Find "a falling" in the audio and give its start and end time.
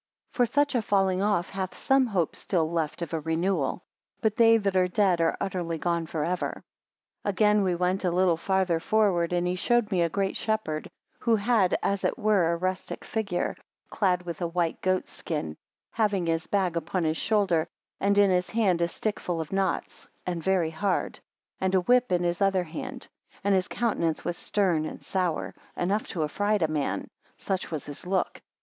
0.73-1.21